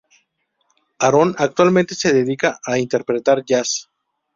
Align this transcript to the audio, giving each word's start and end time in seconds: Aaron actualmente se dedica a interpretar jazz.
Aaron 0.97 1.35
actualmente 1.37 1.93
se 1.93 2.11
dedica 2.11 2.59
a 2.65 2.79
interpretar 2.79 3.45
jazz. 3.45 3.87